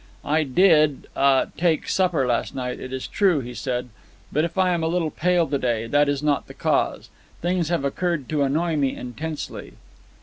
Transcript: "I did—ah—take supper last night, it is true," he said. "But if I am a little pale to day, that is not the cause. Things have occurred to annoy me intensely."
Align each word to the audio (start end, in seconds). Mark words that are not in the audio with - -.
"I 0.25 0.41
did—ah—take 0.41 1.87
supper 1.87 2.25
last 2.25 2.55
night, 2.55 2.79
it 2.79 2.91
is 2.91 3.05
true," 3.05 3.41
he 3.41 3.53
said. 3.53 3.89
"But 4.31 4.43
if 4.43 4.57
I 4.57 4.71
am 4.71 4.81
a 4.81 4.87
little 4.87 5.11
pale 5.11 5.45
to 5.47 5.59
day, 5.59 5.85
that 5.85 6.09
is 6.09 6.23
not 6.23 6.47
the 6.47 6.55
cause. 6.55 7.09
Things 7.43 7.69
have 7.69 7.85
occurred 7.85 8.27
to 8.29 8.41
annoy 8.41 8.77
me 8.77 8.95
intensely." 8.95 9.73